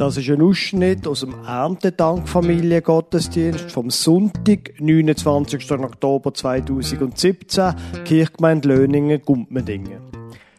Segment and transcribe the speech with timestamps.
[0.00, 5.70] Das ist ein Ausschnitt aus dem Erntedankfamiliengottesdienst vom Sonntag, 29.
[5.72, 7.74] Oktober 2017,
[8.06, 10.00] Kirchgemeinde Löningen, Gumpmendingen.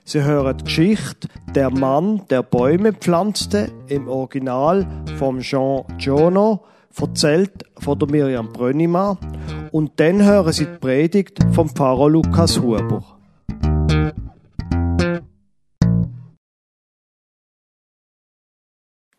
[0.03, 4.85] Sie hören die Geschichte Der Mann, der Bäume pflanzte, im Original
[5.17, 6.63] vom Jean Giono,
[6.95, 9.17] erzählt von der Miriam Brönnimann.
[9.71, 13.20] Und dann hören Sie die Predigt vom Pfarrer Lukas Huber.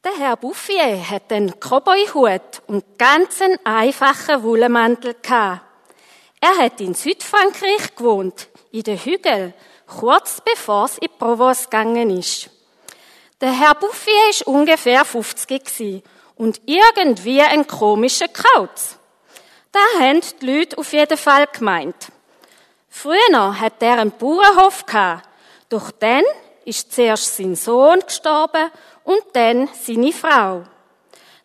[0.05, 5.61] Der Herr Bouffier hat einen Cowboyhut und ganz einen einfachen Wollmantel gehabt.
[6.41, 9.55] Er hat in Südfrankreich gewohnt, in den Hügeln,
[9.87, 12.51] kurz bevor es in Provence gegangen ist.
[13.41, 16.03] Der Herr Bouffier ist ungefähr 50 gewesen
[16.35, 18.99] und irgendwie ein komischer Kauz.
[19.71, 22.09] Da haben die Leute auf jeden Fall gemeint.
[22.89, 25.29] Früher hat er einen Bauernhof gehabt,
[25.69, 26.25] doch dann
[26.65, 28.71] ist zuerst sein Sohn gestorben
[29.05, 30.65] und dann seine Frau.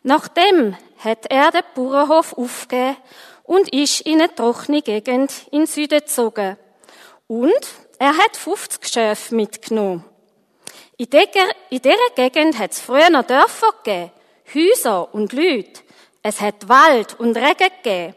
[0.03, 2.97] Nachdem hat er den Bauernhof aufgegeben
[3.43, 6.57] und ist in eine trockene Gegend in den Süden gezogen.
[7.27, 7.67] Und
[7.99, 10.03] er hat 50 Schäfe mitgenommen.
[10.97, 14.11] In dieser Gegend hat es früher noch Dörfer gegeben,
[14.53, 15.81] Häuser und Leute.
[16.23, 18.15] Es hat Wald und Regen gegeben.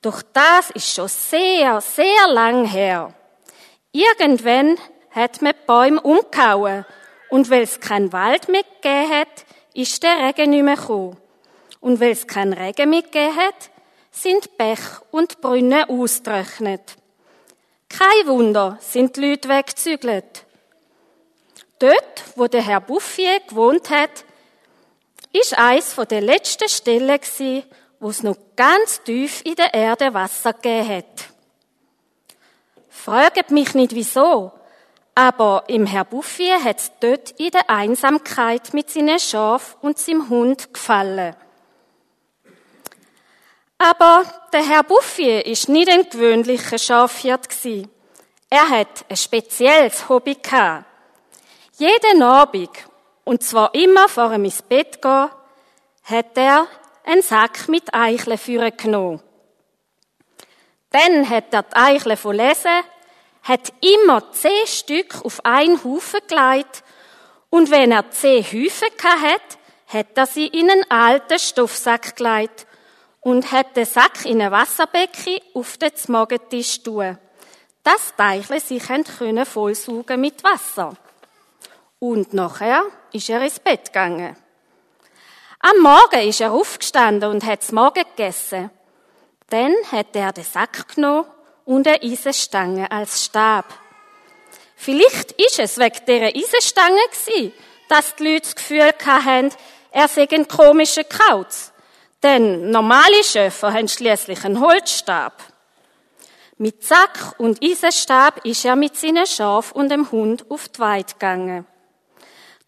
[0.00, 3.14] Doch das ist schon sehr, sehr lang her.
[3.92, 4.76] Irgendwann
[5.10, 6.84] hat man die Bäume umgehauen
[7.32, 11.16] und weil es keinen Wald mehr gegeben hat, ist der Regen nicht mehr gekommen.
[11.80, 13.70] Und weil es keinen Regen mehr gegeben hat,
[14.10, 16.98] sind Bech und Brunnen ausgetrocknet.
[17.88, 20.44] Kein Wunder sind die Leute weggezügelt.
[21.78, 24.26] Dort, wo der Herr Bouffier gewohnt hat,
[25.32, 27.64] ist eins von der letzten Stellen gsi,
[27.98, 31.28] wo es noch ganz tief in der Erde Wasser gegeben hat.
[32.90, 34.52] Fragt mich nicht wieso,
[35.14, 40.28] aber im Herr Bouffier hat es dort in der Einsamkeit mit seinen Schaf und seinem
[40.28, 41.36] Hund gefallen.
[43.76, 47.48] Aber der Herr Bouffier ist nicht ein gewöhnlicher Schafhirt.
[48.48, 50.36] Er hat ein spezielles Hobby.
[51.78, 52.70] Jeden Abend,
[53.24, 55.30] und zwar immer vor ihm ins Bett gehen,
[56.04, 56.66] hat er
[57.04, 59.20] einen Sack mit Eicheln führen genommen.
[60.90, 62.82] Dann hat er die Eicheln verlesen
[63.42, 66.84] hat immer zehn Stück auf einen Haufen gelegt
[67.50, 69.58] und wenn er zehn Häufen hat,
[69.88, 72.66] hat er sie in einen alten Stoffsack gelegt
[73.20, 77.18] und hat den Sack in ein Wasserbecken auf den Zmogentisch tun,
[77.82, 78.82] dass die Eichle sich
[79.18, 80.96] können vollsaugen mit Wasser.
[81.98, 84.36] Und nachher ist er ins Bett gegangen.
[85.60, 88.70] Am Morgen ist er aufgestanden und hat das Morgen gegessen.
[89.50, 91.26] Dann hat er den Sack genommen
[91.64, 93.66] und eine Eisenstange als Stab.
[94.76, 97.52] Vielleicht ist es wegen dieser Eisenstange gewesen,
[97.88, 99.50] dass die Leute das Gefühl hatten,
[99.90, 101.72] er sei ein komischer Kauz.
[102.22, 105.34] Denn normale Schöffer haben schließlich einen Holzstab.
[106.56, 111.12] Mit Sack und Eisenstab ist er mit seinen Schaf und dem Hund auf die Weide
[111.12, 111.66] gegangen.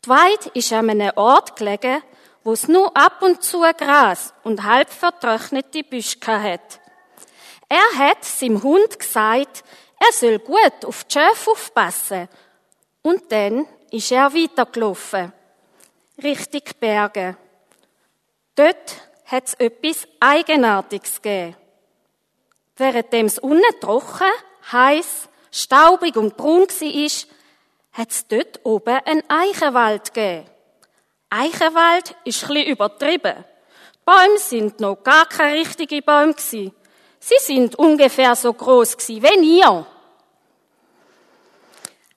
[0.05, 2.03] Die Weide ist an einem Ort gelegen,
[2.43, 6.81] wo es nur ab und zu Gras und halb vertrocknete Büsche hat.
[7.69, 9.65] Er hat seinem Hund gesagt,
[9.99, 12.29] er soll gut auf die Schäfe aufpassen.
[13.03, 15.33] Und dann ist er weitergelaufen.
[16.23, 17.37] Richtig Berge.
[18.55, 21.57] Dort hat es etwas Eigenartiges gegeben.
[22.77, 24.31] Währenddem es unten trocken,
[24.71, 27.29] heiß, staubig und braun war,
[27.93, 30.49] hat es dort oben einen Eichenwald gegeben.
[31.31, 33.45] Eichenwald ist ein übertrieben.
[33.95, 36.75] Die Bäume sind noch gar keine richtigen Bäume gewesen.
[37.27, 39.87] Sie sind ungefähr so groß gewesen wie ihr.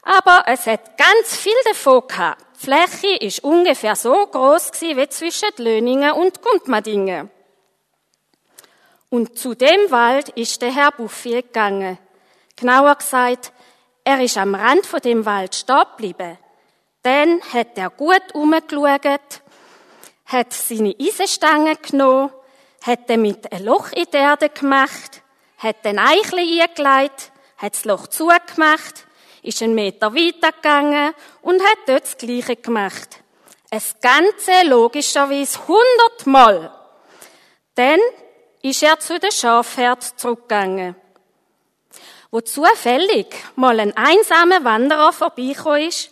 [0.01, 2.44] Aber es hat ganz viel davon gehabt.
[2.57, 7.31] Die Fläche ist ungefähr so groß gewesen wie zwischen Löningen und Gundmadingen.
[9.09, 11.97] Und zu dem Wald ist der Herr Buffier gegangen.
[12.57, 13.53] Genauer gesagt,
[14.03, 16.38] er ist am Rand von dem Wald stehen geblieben.
[17.03, 19.42] Dann hat er gut umgeschaut,
[20.25, 22.30] hat seine Eisenstange genommen
[22.83, 25.21] hat damit ein Loch in die Erde gemacht,
[25.57, 29.06] hat den Eichel eingelegt, hat das Loch zugemacht,
[29.41, 33.21] ist einen Meter weitergegangen und hat dort das Gleiche gemacht.
[33.69, 36.71] Es Ganze logischerweise hundertmal.
[37.75, 38.00] Dann
[38.62, 40.95] ist er zu der Schafherd zurückgegangen.
[42.31, 46.12] Wo zufällig mal ein einsamer Wanderer vorbeigekommen ist,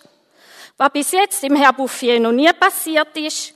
[0.77, 3.53] was bis jetzt im Herr Bouffier noch nie passiert ist,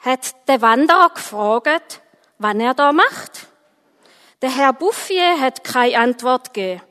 [0.00, 2.00] hat der Wanderer gefragt,
[2.38, 3.46] was er da macht.
[4.40, 6.82] Der Herr Bouffier hat keine Antwort gegeben.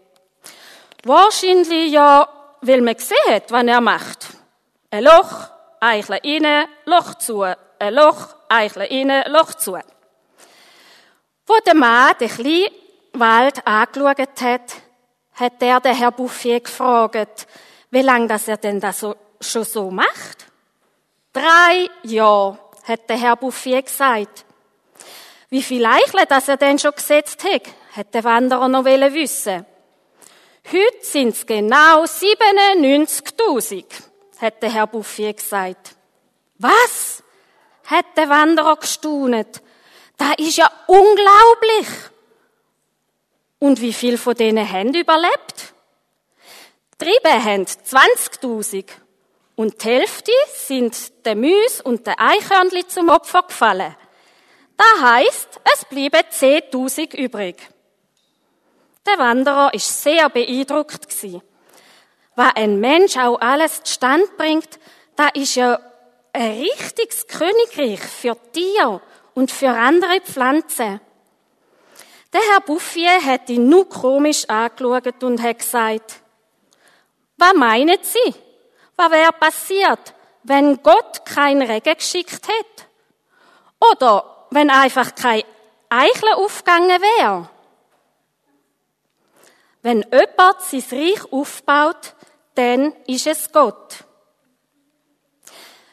[1.04, 2.28] Wahrscheinlich ja,
[2.62, 4.28] weil man gesehen hat, was er macht.
[4.92, 5.50] Ein Loch,
[5.80, 9.78] Eichel rein, Loch zu, ein Loch, Eichel innen, Loch zu.
[11.46, 12.68] Wo der Mann den kleinen
[13.14, 14.76] Wald angeschaut hat,
[15.34, 17.48] hat er den Herr Bouffier gefragt,
[17.92, 20.48] wie lange das er denn das so, schon so macht.
[21.32, 24.46] Drei Jahre, hat der Herr Bouffier gesagt.
[25.50, 27.64] Wie viel Eichle das er denn schon gesetzt hat,
[27.96, 29.66] hat der Wanderer noch wissen.
[30.70, 33.86] Heute sind es genau 97.000,
[34.40, 35.96] hat der Herr Bouffier gesagt.
[36.58, 37.24] Was?
[37.88, 39.62] hat der Wanderer gestaunet.
[40.18, 41.88] Das ist ja unglaublich.
[43.60, 45.74] Und wie viel von denen haben überlebt?
[46.98, 48.86] Triebe haben 20.000
[49.56, 53.96] und die Hälfte sind der Müs und der Eichhörnli zum Opfer gefallen.
[54.78, 57.58] Das heisst, es bleiben 10.000 übrig.
[59.06, 61.42] Der Wanderer ist sehr beeindruckt gewesen.
[62.36, 64.80] Was ein Mensch auch alles zustande bringt,
[65.16, 65.80] da ist ja
[66.34, 69.02] ein richtiges Königreich für Tiere
[69.34, 71.02] und für andere Pflanzen.
[72.32, 76.18] Der Herr Bouffier hat ihn nur komisch angeschaut und hat gesagt,
[77.38, 78.36] was meinen Sie?
[78.96, 80.14] Was wäre passiert,
[80.44, 82.86] wenn Gott kein Regen geschickt hätte?
[83.92, 85.44] Oder wenn einfach kein
[85.90, 87.50] Eichel aufgegangen wäre?
[89.82, 92.14] Wenn jemand sein Reich aufbaut,
[92.56, 94.04] dann ist es Gott.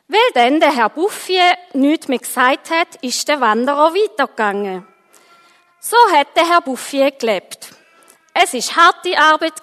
[0.08, 4.86] Weil dann der Herr Bouffier nichts mehr gesagt hat, ist der Wanderer weitergegangen.
[5.80, 7.74] So hat der Herr Bouffier gelebt.
[8.32, 9.54] Es ist harte Arbeit.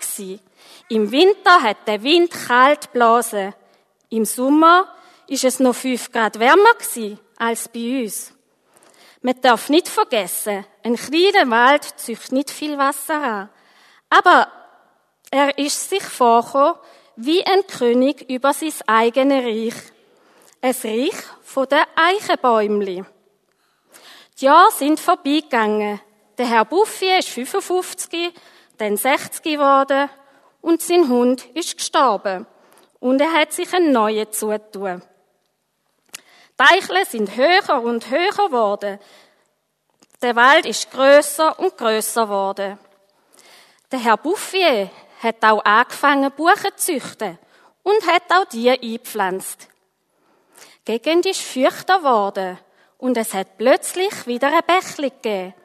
[0.90, 3.54] Im Winter hat der Wind kalt blasen.
[4.10, 4.94] Im Sommer
[5.28, 6.76] ist es noch fünf Grad wärmer
[7.38, 8.34] als bei uns.
[9.24, 13.50] Man darf nicht vergessen, ein kleiner Wald züchtet nicht viel Wasser an.
[14.10, 14.48] Aber
[15.30, 16.76] er ist sich vorgekommen
[17.16, 19.76] wie ein König über sein eigenes Reich.
[20.62, 23.04] Ein Reich von den Eichenbäumli.
[24.40, 26.02] Die Jahre sind vorbeigegangen.
[26.40, 28.34] Der Herr Buffi ist 55,
[28.80, 30.10] dann 60 geworden
[30.62, 32.48] und sein Hund ist gestorben.
[33.00, 35.04] Und er hat sich einen neuen zutun.
[36.62, 39.00] Die Eicheln sind höher und höher geworden.
[40.22, 42.78] Der Wald ist größer und größer geworden.
[43.92, 44.92] Der Herr Bouffier
[45.24, 47.40] hat auch angefangen, Buchen zu züchten
[47.81, 49.69] und hat auch die eingepflanzt.
[50.88, 52.60] Die Gegend ist feuchter geworden
[53.00, 55.56] und es hat plötzlich wieder ein Bächli gegeben.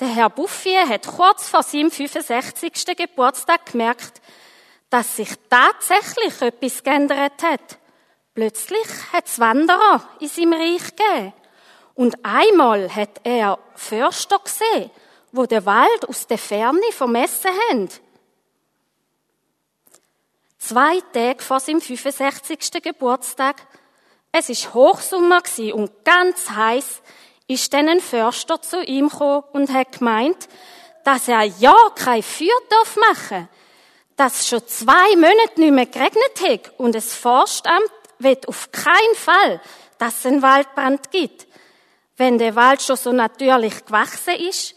[0.00, 2.96] Der Herr Bouffier hat kurz vor seinem 65.
[2.96, 4.20] Geburtstag gemerkt,
[4.90, 7.78] dass sich tatsächlich etwas geändert hat.
[8.36, 11.32] Plötzlich hat es Wanderer in seinem Reich gegeben.
[11.94, 14.90] Und einmal hat er Förster gesehen,
[15.32, 17.88] wo der Wald aus der Ferne vermessen haben.
[20.58, 22.82] Zwei Tage vor seinem 65.
[22.82, 23.66] Geburtstag,
[24.32, 25.40] es ist Hochsommer
[25.72, 27.00] und ganz heiß,
[27.46, 30.46] ist dann ein Förster zu ihm gekommen und hat gemeint,
[31.04, 33.48] dass er ja kein Feuer darf machen,
[34.16, 39.14] dass es schon zwei Monate nicht mehr geregnet hat und das Forstamt wird auf keinen
[39.14, 39.60] Fall,
[39.98, 41.46] dass es einen Waldbrand gibt.
[42.16, 44.74] Wenn der Wald schon so natürlich gewachsen ist,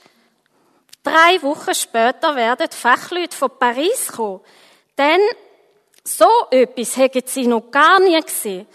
[1.04, 4.42] drei Wochen später werden Fachleute von Paris kommen.
[4.98, 5.22] Denn
[6.04, 8.68] so etwas hätten sie noch gar nie gesehen.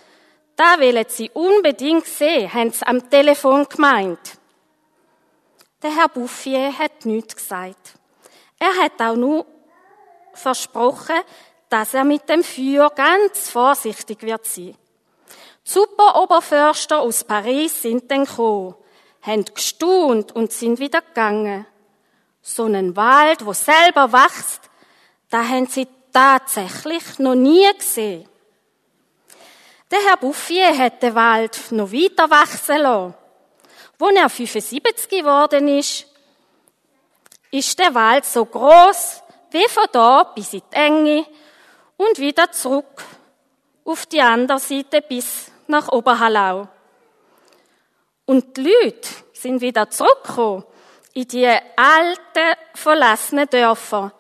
[0.57, 4.39] Da wollen sie unbedingt sehen, haben sie am Telefon gemeint.
[5.83, 7.95] Der Herr Bouffier hat nichts gesagt.
[8.59, 9.45] Er hat auch nur
[10.33, 11.17] versprochen,
[11.75, 14.77] dass er mit dem Feuer ganz vorsichtig wird sein.
[15.67, 18.77] Die Superoberförster aus Paris sind dann gekommen,
[19.23, 21.67] haben gestaunt und sind wieder gegangen.
[22.43, 24.61] So einen Wald, wo selber wächst,
[25.31, 28.29] da haben sie tatsächlich noch nie gesehen.
[29.91, 33.15] Der Herr Bouffier hat den Wald noch weiter wachsen lassen.
[33.99, 36.07] Als er 75 geworden ist,
[37.51, 41.27] ist der Wald so groß wie von da bis in die Enge
[41.97, 43.05] und wieder zurück
[43.85, 46.69] auf die andere Seite bis nach Oberhallau.
[48.27, 50.65] Und die Leute sind wieder zurückgekommen
[51.13, 54.13] in die alten, verlassenen Dörfer,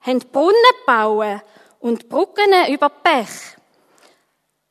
[0.00, 1.42] haben Brunnen gebaut
[1.80, 3.56] und Brücken über Pech.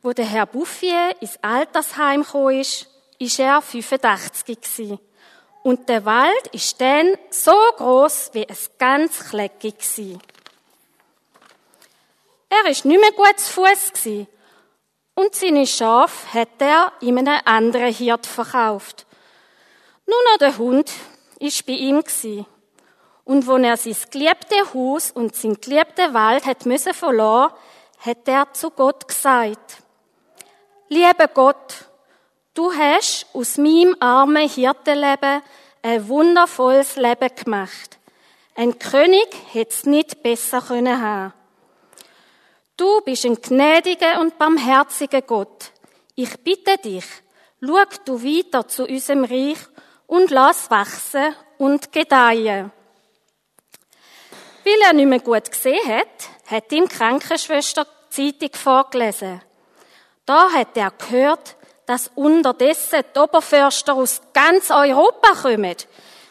[0.01, 4.99] Wo der Herr Bouffier ins Altersheim gekommen ist, ist er 85 gewesen.
[5.63, 10.21] Und der Wald ist dann so groß wie ein ganz Klecki gewesen.
[12.49, 14.27] Er ist nicht mehr gut zu Fuß.
[15.15, 19.05] Und seine Schaf hat er in einem anderen Hirt verkauft.
[20.05, 20.91] Nur noch der Hund
[21.39, 22.03] ist bei ihm.
[23.23, 27.51] Und wo er sein geliebtes Haus und sein geliebten Wald hat müssen verloren,
[27.99, 29.77] hat er zu Gott gesagt,
[30.89, 31.85] Lieber Gott,
[32.55, 35.41] Du hast aus meinem armen Hirtenleben
[35.81, 37.99] ein wundervolles Leben gemacht.
[38.55, 41.33] Ein König hätte es nicht besser können haben.
[42.77, 45.71] Du bist ein gnädiger und barmherziger Gott.
[46.13, 47.05] Ich bitte dich,
[47.61, 49.59] schau du weiter zu unserem Reich
[50.07, 52.73] und lass wachsen und gedeihen.
[54.65, 59.41] Weil er nicht mehr gut gesehen hat, hat ihm die Krankenschwester die Zeitung vorgelesen.
[60.25, 61.55] Da hat er gehört,
[61.85, 65.77] dass unterdessen die Oberförster aus ganz Europa kommen,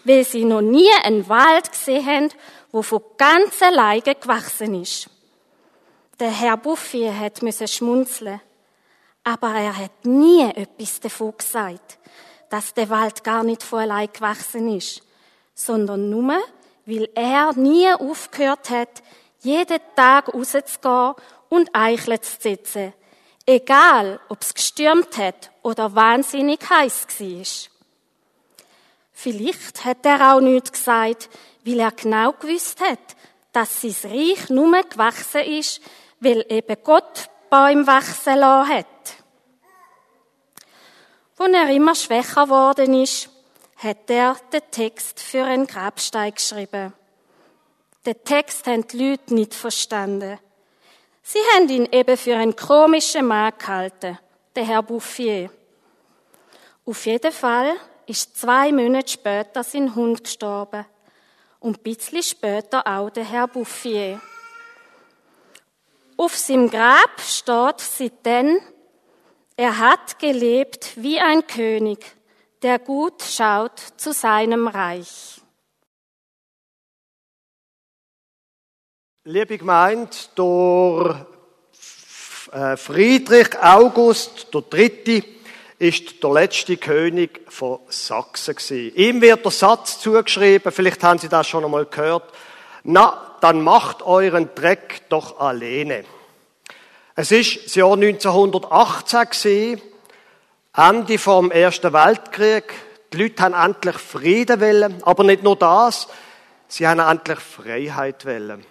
[0.05, 2.29] weil sie noch nie einen Wald gesehen haben,
[2.71, 5.09] wo von ganz alleine gewachsen ist.
[6.21, 8.41] Der Herr Buffi hat müssen schmunzeln,
[9.25, 11.99] aber er hat nie etwas davon gesagt,
[12.51, 15.03] dass der Wald gar nicht von allein gewachsen ist,
[15.55, 16.41] sondern nur,
[16.87, 19.03] weil er nie aufgehört hat,
[19.41, 21.15] jeden Tag rauszugehen
[21.49, 22.93] und Eicheln zu setzen,
[23.45, 27.47] egal ob es gestürmt hat oder wahnsinnig heiß war.
[29.13, 31.29] Vielleicht hat er auch nichts gesagt,
[31.65, 33.17] weil er genau gewusst hat,
[33.53, 35.81] dass sein Reich nur gewachsen ist,
[36.25, 38.87] weil eben Gott Bäume wachsen lassen hat.
[41.37, 43.29] Als er immer schwächer geworden ist,
[43.77, 46.93] hat er den Text für einen Grabstein geschrieben.
[48.07, 50.39] Den Text haben die Leute nicht verstanden.
[51.23, 54.19] Sie haben ihn eben für einen komischen Mann gehalten,
[54.55, 55.51] den Herr Bouffier.
[56.87, 57.75] Auf jeden Fall
[58.07, 60.85] ist zwei Monate später sein Hund gestorben.
[61.61, 64.21] Und ein bisschen später auch der Herr Bouffier.
[66.17, 68.61] Auf seinem Grab steht seitdem,
[69.57, 72.05] er hat gelebt wie ein König,
[72.63, 75.41] der gut schaut zu seinem Reich.
[79.25, 81.27] Liebe Gemeinde, der
[82.53, 85.25] äh, Friedrich August III.
[85.79, 88.95] ist der letzte König von Sachsen.
[88.95, 92.33] Ihm wird der Satz zugeschrieben, vielleicht haben Sie das schon einmal gehört,
[92.85, 96.07] na, dann macht euren Dreck doch alleine.
[97.15, 99.83] Es ist das Jahr 1918 gewesen,
[100.75, 102.73] Ende vom Ersten Weltkrieg.
[103.13, 106.09] Die Leute haben endlich Frieden wollen, aber nicht nur das,
[106.69, 108.65] sie haben endlich Freiheit wollen.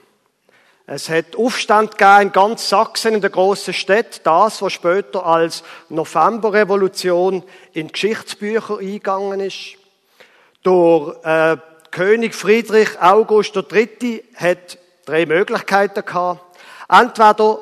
[0.88, 5.63] Es hat Aufstand gegeben in ganz Sachsen, in der grossen Stadt, das, was später als
[5.89, 9.75] Novemberrevolution in Geschichtsbücher eingegangen ist.
[10.65, 14.24] Der äh, König Friedrich August III.
[14.36, 16.42] hat drei Möglichkeiten gehabt.
[16.90, 17.60] Entweder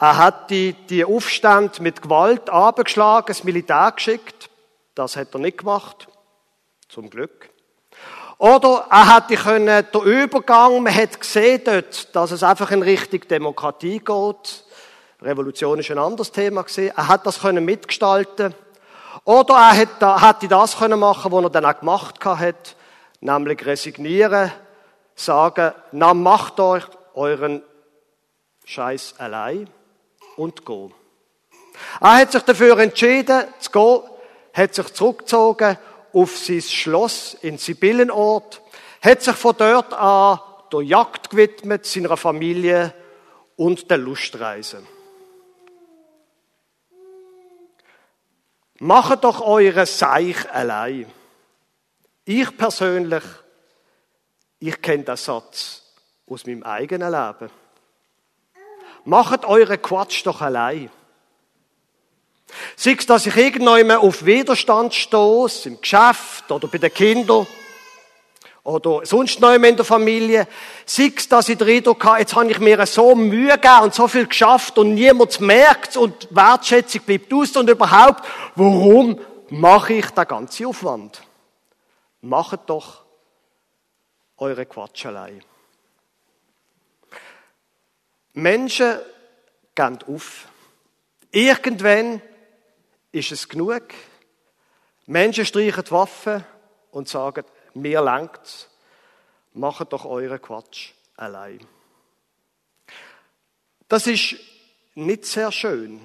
[0.00, 4.48] er hat die, die Aufstand mit Gewalt abgeschlagen, das Militär geschickt.
[4.94, 6.08] Das hat er nicht gemacht.
[6.88, 7.50] Zum Glück.
[8.38, 13.28] Oder er hätte können, der Übergang, man hat gesehen dort, dass es einfach in Richtung
[13.28, 14.64] Demokratie geht.
[15.20, 16.94] Revolution ist ein anderes Thema gesehen.
[16.96, 18.54] Er hat das können mitgestalten.
[19.24, 22.76] Oder er hätte, hätte das können machen, was er dann auch gemacht hat,
[23.20, 24.52] nämlich resignieren,
[25.14, 27.62] sagen, na macht euch euren
[28.64, 29.70] Scheiß allein
[30.36, 30.92] und go.
[32.00, 34.00] Er hat sich dafür entschieden, zu gehen,
[34.52, 35.78] hat sich zurückgezogen
[36.12, 38.62] auf sein Schloss in Sibyllenort,
[39.02, 40.40] hat sich von dort an
[40.72, 42.94] der Jagd gewidmet, seiner Familie
[43.56, 44.82] und der Lustreise.
[48.78, 51.06] Macht doch eure Seich allein.
[52.28, 53.22] Ich persönlich,
[54.58, 55.82] ich kenne den Satz
[56.28, 57.52] aus meinem eigenen Leben.
[59.04, 60.90] Macht eure Quatsch doch allein.
[62.74, 67.46] Sei es, dass ich irgendwann auf Widerstand stoße, im Geschäft oder bei den Kindern
[68.64, 70.48] oder sonst noch in der Familie.
[70.84, 73.94] Sei es, dass ich den Eindruck habe, jetzt habe ich mir so Mühe gegeben und
[73.94, 78.24] so viel geschafft und niemand merkt und Wertschätzung bleibt aus und überhaupt,
[78.56, 81.22] warum mache ich den ganzen Aufwand?
[82.26, 83.04] Macht doch
[84.36, 85.38] eure Quatschelei.
[88.32, 88.98] Menschen
[89.76, 90.48] gehen auf.
[91.30, 92.20] Irgendwann
[93.12, 93.94] ist es genug.
[95.06, 96.44] Menschen streichen die Waffen
[96.90, 98.68] und sagen, mir langt's.
[99.52, 101.64] Macht doch euren Quatsch allein.
[103.86, 104.34] Das ist
[104.96, 106.04] nicht sehr schön.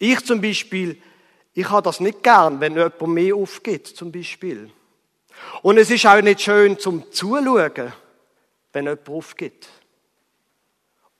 [0.00, 1.00] Ich zum Beispiel,
[1.54, 4.72] ich habe das nicht gern, wenn jemand mehr aufgeht, zum Beispiel.
[5.62, 7.92] Und es ist auch nicht schön zum Zuschauen,
[8.72, 9.68] wenn jemand aufgeht.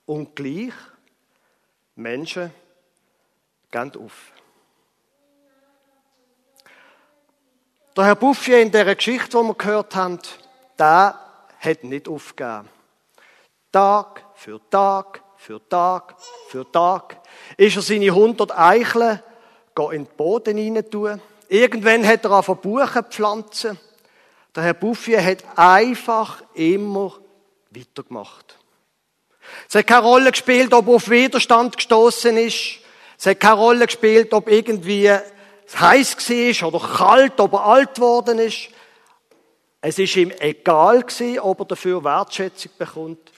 [0.07, 0.73] Und gleich,
[1.95, 2.53] Menschen
[3.71, 4.33] gehen auf.
[7.97, 10.19] Der Herr Bouffier in dieser Geschichte, die wir gehört haben,
[10.79, 11.19] der
[11.59, 12.69] hat nicht aufgegeben.
[13.73, 16.17] Tag für Tag für Tag
[16.49, 17.21] für Tag
[17.57, 19.21] ist er seine 100 Eicheln
[19.93, 21.21] in den Boden hinein.
[21.49, 23.79] Irgendwann hat er angefangen Buchen pflanzen.
[24.55, 27.19] Der Herr Bouffier hat einfach immer
[27.71, 28.59] weitergemacht.
[29.69, 32.79] Es hat keine Rolle gespielt, ob er auf Widerstand gestoßen ist.
[33.19, 37.95] Es hat keine Rolle gespielt, ob irgendwie es heiß war oder kalt, ob er alt
[37.95, 38.69] geworden ist.
[39.81, 43.33] Es ist ihm egal gewesen, ob er dafür Wertschätzung bekommt.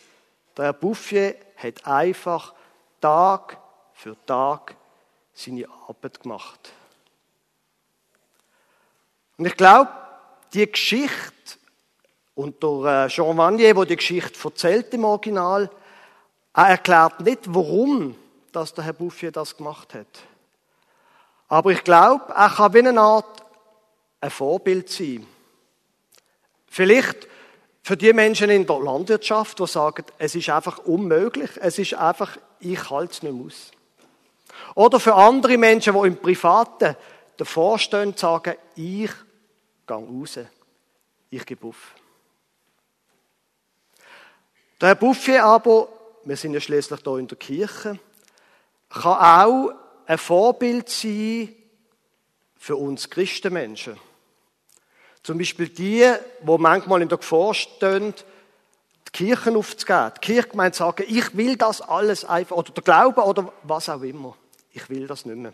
[0.56, 2.54] Der Herr Bouffier hat einfach
[3.00, 3.58] Tag
[3.92, 4.74] für Tag
[5.34, 6.72] seine Arbeit gemacht.
[9.36, 9.90] Und ich glaube,
[10.54, 11.32] die Geschichte,
[12.34, 15.70] und der äh, Jean Vanier, der die Geschichte erzählt im Original,
[16.54, 18.16] er erklärt nicht, warum
[18.52, 20.06] dass der Herr Bouffier das gemacht hat.
[21.48, 23.42] Aber ich glaube, er kann wie eine Art
[24.20, 25.26] ein Vorbild sein.
[26.66, 27.26] Vielleicht
[27.82, 32.36] für die Menschen in der Landwirtschaft, die sagen, es ist einfach unmöglich, es ist einfach,
[32.60, 33.70] ich halte es nicht mehr aus.
[34.74, 36.96] Oder für andere Menschen, die im Privaten
[37.36, 39.10] davor stehen sagen, ich
[39.86, 40.38] gehe raus,
[41.30, 41.94] ich gebe auf.
[44.80, 45.88] Der Herr Bouffier aber,
[46.24, 47.98] wir sind ja schließlich hier in der Kirche,
[48.88, 49.72] kann auch
[50.06, 51.54] ein Vorbild sein
[52.56, 53.96] für uns Christenmenschen.
[55.22, 56.12] Zum Beispiel die,
[56.42, 58.12] wo manchmal in der Gefahr stehen,
[59.06, 60.12] die Kirchen aufzugeben.
[60.16, 64.36] Die Kirchgemeinde sagen, ich will das alles einfach, oder der Glaube oder was auch immer.
[64.72, 65.52] Ich will das nicht mehr.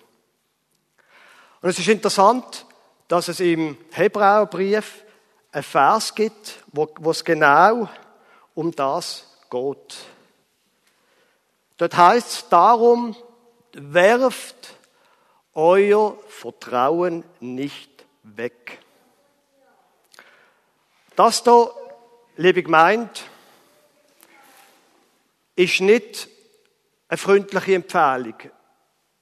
[1.60, 2.66] Und es ist interessant,
[3.08, 5.04] dass es im Hebräerbrief
[5.50, 7.88] ein Vers gibt, wo, wo es genau
[8.54, 9.96] um das geht.
[11.78, 13.16] Dort heißt es darum,
[13.72, 14.74] werft
[15.54, 17.90] euer Vertrauen nicht
[18.22, 18.78] weg.
[21.16, 21.70] Das da,
[22.36, 23.10] liebe Gemeinde,
[25.56, 26.28] ist nicht
[27.08, 28.34] eine freundliche Empfehlung,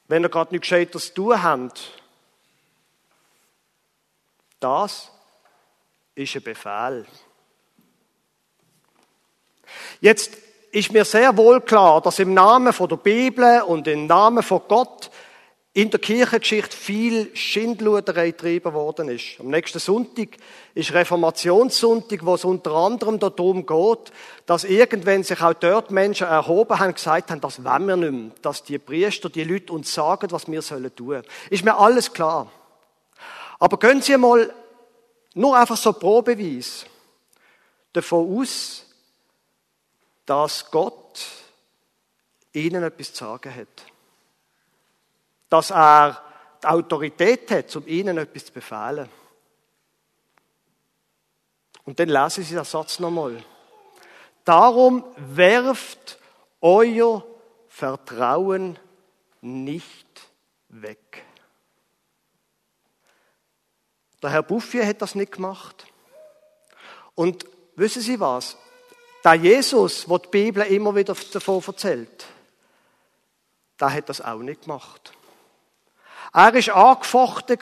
[0.08, 1.92] wenn ihr gerade nichts Gescheites zu tun habt.
[4.60, 5.10] Das
[6.14, 7.06] ist ein Befehl.
[10.00, 10.36] Jetzt
[10.72, 14.62] ist mir sehr wohl klar, dass im Namen von der Bibel und im Namen von
[14.68, 15.10] Gott
[15.76, 19.38] in der Kirchengeschichte viel Schindluderei getrieben worden ist.
[19.40, 20.28] Am nächsten Sonntag
[20.74, 24.10] ist Reformationssonntag, wo es unter anderem darum geht,
[24.46, 28.30] dass irgendwann sich auch dort Menschen erhoben haben, gesagt haben, das wollen wir nicht mehr,
[28.40, 31.22] dass die Priester, die Leute uns sagen, was wir sollen tun.
[31.50, 32.50] Ist mir alles klar.
[33.58, 34.52] Aber gehen Sie mal
[35.34, 36.86] nur einfach so probeweise
[37.92, 38.84] davon aus,
[40.24, 41.26] dass Gott
[42.52, 43.86] ihnen etwas zu sagen hat.
[45.48, 46.22] Dass er
[46.62, 49.08] die Autorität hat, um ihnen etwas zu befehlen.
[51.84, 53.42] Und dann lesen Sie den Satz nochmal.
[54.44, 56.18] Darum werft
[56.60, 57.24] euer
[57.68, 58.78] Vertrauen
[59.40, 60.30] nicht
[60.68, 61.24] weg.
[64.22, 65.86] Der Herr Bouffier hat das nicht gemacht.
[67.14, 67.44] Und
[67.76, 68.56] wissen Sie was?
[69.24, 72.26] Der Jesus, wo die Bibel immer wieder davon erzählt,
[73.80, 75.12] der hat das auch nicht gemacht.
[76.32, 77.58] Er war angefochten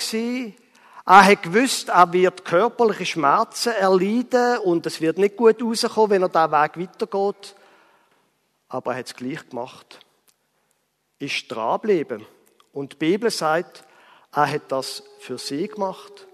[1.07, 6.23] er hat gewusst, er wird körperliche Schmerzen erleiden und es wird nicht gut rauskommen, wenn
[6.23, 7.55] er diesen Weg weitergeht.
[8.69, 10.01] Aber er hat es gleich gemacht.
[11.19, 12.25] Ist dranbleiben.
[12.73, 13.85] Und die Bibel sagt,
[14.33, 16.27] er hat das für sie gemacht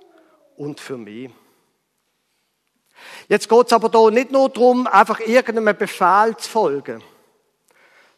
[0.61, 1.31] und für mich.
[3.29, 7.03] Jetzt geht es aber hier nicht nur darum, einfach irgendeinem Befehl zu folgen,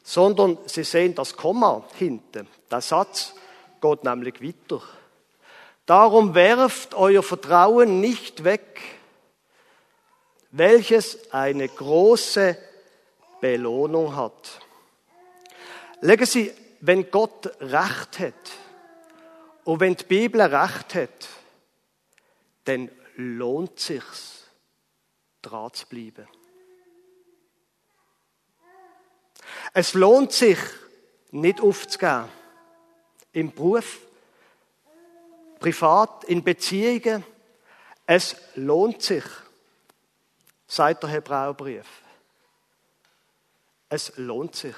[0.02, 2.48] sondern Sie sehen das Komma hinten.
[2.68, 3.34] Der Satz
[3.80, 4.82] geht nämlich weiter.
[5.86, 8.80] Darum werft euer Vertrauen nicht weg,
[10.50, 12.58] welches eine große
[13.40, 14.60] Belohnung hat.
[16.00, 18.34] Legen Sie, wenn Gott Recht hat
[19.62, 21.28] und wenn die Bibel Recht hat,
[22.64, 24.46] dann lohnt sich's
[25.40, 26.28] dran zu bleiben.
[29.74, 30.58] Es lohnt sich,
[31.30, 32.28] nicht aufzugeben.
[33.32, 34.00] Im Beruf,
[35.58, 37.24] privat, in Beziehungen.
[38.06, 39.24] Es lohnt sich,
[40.66, 41.86] sagt der Hebräerbrief.
[43.88, 44.74] Es lohnt sich.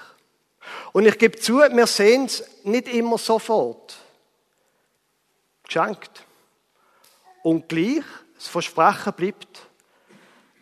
[0.92, 3.96] Und ich gebe zu, wir sehen es nicht immer sofort.
[5.64, 6.24] Geschenkt.
[7.44, 8.02] Und gleich,
[8.36, 9.68] das Versprechen bleibt,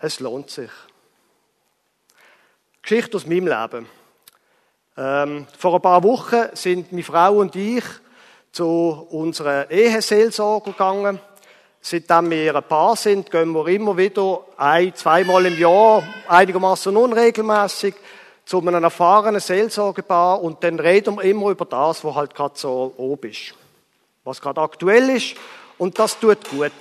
[0.01, 0.71] es lohnt sich.
[2.83, 3.87] Geschichte aus meinem Leben.
[4.97, 7.85] Ähm, vor ein paar Wochen sind meine Frau und ich
[8.51, 11.21] zu unserer Eheseelsorge gegangen.
[11.81, 17.95] Seitdem wir ein Paar sind, gehen wir immer wieder ein, zweimal im Jahr, einigermaßen unregelmäßig,
[18.45, 22.93] zu einem erfahrenen Seelsorgepaar und dann reden wir immer über das, was halt gerade so
[22.97, 23.55] oben ist.
[24.25, 25.37] was gerade aktuell ist.
[25.79, 26.73] Und das tut gut.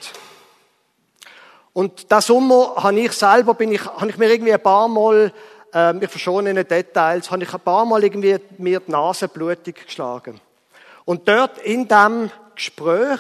[1.74, 5.34] Und das Sommer habe ich selber, bin ich, habe ich mir irgendwie ein paar Mal,
[5.74, 9.86] äh, ich verschone in Details, habe ich ein paar Mal irgendwie mir die Nase blutig
[9.86, 10.42] geschlagen.
[11.06, 13.20] Und dort in dem Gespräch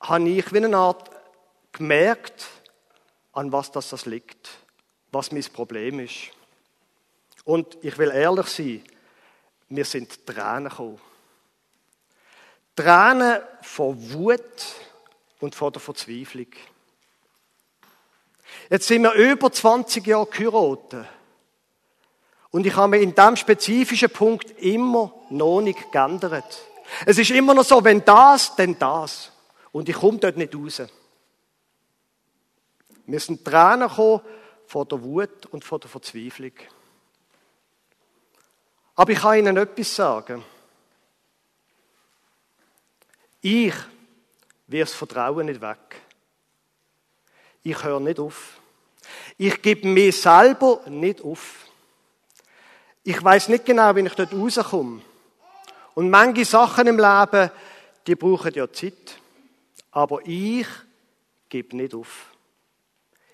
[0.00, 1.10] habe ich wie eine Art
[1.72, 2.46] gemerkt,
[3.32, 4.50] an was das, das liegt,
[5.10, 6.30] was mein Problem ist.
[7.44, 8.84] Und ich will ehrlich sein,
[9.68, 11.00] mir sind Tränen gekommen.
[12.74, 14.40] Tränen von Wut
[15.40, 16.46] und von der Verzweiflung.
[18.70, 21.06] Jetzt sind wir über 20 Jahre geheiratet.
[22.50, 26.62] Und ich habe mir in diesem spezifischen Punkt immer noch nicht geändert.
[27.06, 29.32] Es ist immer noch so, wenn das, dann das.
[29.72, 30.82] Und ich komme dort nicht raus.
[33.06, 34.20] Mir sind Tränen gekommen
[34.66, 36.52] von der Wut und von der Verzweiflung.
[38.94, 40.44] Aber ich kann Ihnen etwas sagen.
[43.42, 43.74] Ich
[44.68, 46.00] wirf das Vertrauen nicht weg.
[47.64, 48.60] Ich höre nicht auf.
[49.36, 51.66] Ich gebe mir selber nicht auf.
[53.02, 55.02] Ich weiß nicht genau, wie ich dort rauskomme.
[55.94, 57.50] Und manche Sachen im Leben,
[58.06, 59.18] die brauchen ja Zeit.
[59.90, 60.66] Aber ich
[61.48, 62.30] gebe nicht auf.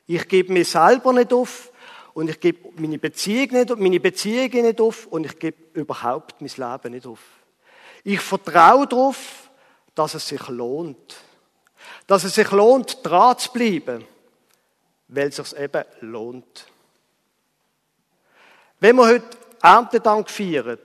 [0.07, 1.71] Ich gebe mir selber nicht auf
[2.15, 6.51] und ich gebe meine Beziehung nicht, meine Beziehungen nicht auf und ich gebe überhaupt mein
[6.51, 7.21] Leben nicht auf.
[8.05, 9.48] Ich vertraue darauf,
[9.99, 11.17] dass es sich lohnt.
[12.07, 14.07] Dass es sich lohnt, dran zu bleiben,
[15.09, 16.67] weil es sich eben lohnt.
[18.79, 20.79] Wenn wir heute Erntedank feiern,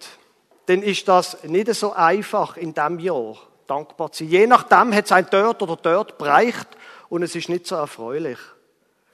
[0.65, 4.31] dann ist das nicht so einfach in diesem Jahr dankbar zu sein.
[4.31, 6.67] Je nachdem hat es ein dort oder dort bereicht
[7.09, 8.39] und es ist nicht so erfreulich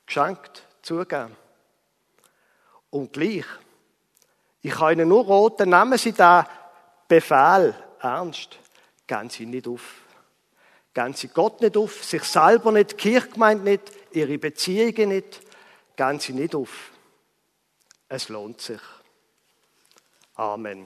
[0.05, 1.35] geschenkt, zugeben.
[2.89, 3.45] Und gleich,
[4.61, 6.45] ich kann Ihnen nur raten, nehmen Sie den
[7.07, 8.57] Befehl ernst.
[9.09, 10.03] Gehen Sie nicht auf.
[10.93, 15.41] Gehen Sie Gott nicht auf, sich selber nicht, die Kirchgemeinde nicht, Ihre Beziehungen nicht.
[15.95, 16.91] Gehen Sie nicht auf.
[18.07, 18.81] Es lohnt sich.
[20.35, 20.85] Amen.